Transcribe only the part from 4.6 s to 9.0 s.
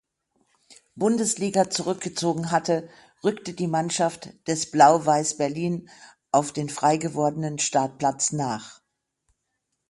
Blau-Weiss Berlin auf den freigewordenen Startplatz nach.